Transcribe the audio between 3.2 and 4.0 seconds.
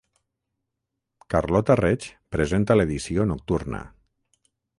nocturna.